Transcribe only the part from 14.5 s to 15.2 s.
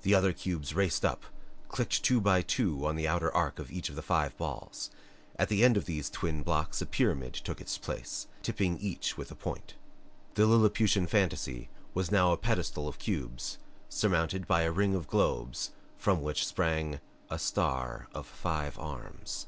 a ring of